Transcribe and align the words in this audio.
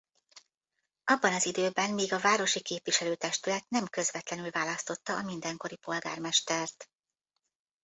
Abban 1.03 1.33
az 1.33 1.45
időben 1.45 1.93
még 1.93 2.13
a 2.13 2.19
városi 2.19 2.61
képviselő 2.61 3.15
testület 3.15 3.65
nem 3.69 3.87
közvetlenül 3.87 4.49
választotta 4.49 5.15
a 5.17 5.21
mindenkori 5.23 5.75
polgármestert. 5.75 6.89